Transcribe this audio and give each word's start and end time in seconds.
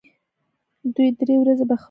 دوه 0.93 1.07
درې 1.19 1.35
ورځې 1.41 1.65
به 1.69 1.75
ښه 1.75 1.77
و. 1.77 1.79